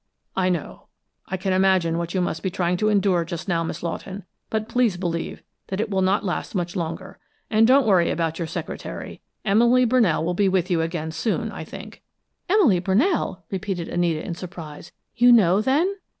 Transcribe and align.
"I 0.35 0.49
know. 0.49 0.87
I 1.27 1.37
can 1.37 1.53
imagine 1.53 1.99
what 1.99 2.15
you 2.15 2.21
must 2.21 2.41
be 2.41 2.49
trying 2.49 2.75
to 2.77 2.89
endure 2.89 3.23
just 3.23 3.47
now, 3.47 3.63
Miss 3.63 3.83
Lawton, 3.83 4.25
but 4.49 4.67
please 4.67 4.97
believe 4.97 5.43
that 5.67 5.79
it 5.79 5.91
will 5.91 6.01
not 6.01 6.25
last 6.25 6.55
much 6.55 6.75
longer. 6.75 7.19
And 7.51 7.67
don't 7.67 7.85
worry 7.85 8.09
about 8.09 8.39
your 8.39 8.47
secretary; 8.47 9.21
Emily 9.45 9.85
Brunell 9.85 10.23
will 10.25 10.33
be 10.33 10.49
with 10.49 10.71
you 10.71 10.81
again 10.81 11.11
soon, 11.11 11.51
I 11.51 11.63
think." 11.63 12.01
"Emily 12.49 12.81
Brunell!" 12.81 13.43
repeated 13.51 13.89
Anita, 13.89 14.25
in 14.25 14.33
surprise. 14.33 14.91
"You 15.15 15.31
know, 15.31 15.61
then?" 15.61 15.97